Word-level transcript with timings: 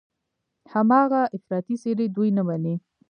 هماغه 0.73 1.21
افراطي 1.35 1.75
څېرې 1.81 2.07
دوی 2.15 2.29
نه 2.37 2.43
مني. 2.47 2.75